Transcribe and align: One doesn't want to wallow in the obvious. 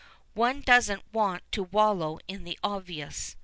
One 0.33 0.61
doesn't 0.61 1.03
want 1.13 1.43
to 1.51 1.61
wallow 1.61 2.17
in 2.27 2.43
the 2.43 2.57
obvious. 2.63 3.35